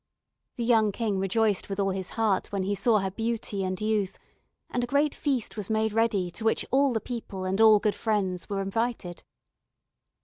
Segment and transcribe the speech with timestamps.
[0.55, 4.17] The young King rejoiced with all his heart when he saw her beauty and youth,
[4.71, 7.93] and a great feast was made ready to which all the people and all good
[7.93, 9.21] friends were invited.